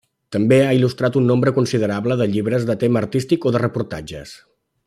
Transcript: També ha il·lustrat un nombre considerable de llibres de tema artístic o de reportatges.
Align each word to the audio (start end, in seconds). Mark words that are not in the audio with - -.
També 0.35 0.57
ha 0.67 0.71
il·lustrat 0.77 1.19
un 1.21 1.27
nombre 1.33 1.53
considerable 1.59 2.19
de 2.23 2.29
llibres 2.33 2.67
de 2.73 2.79
tema 2.85 3.03
artístic 3.05 3.47
o 3.51 3.57
de 3.57 3.63
reportatges. 3.67 4.39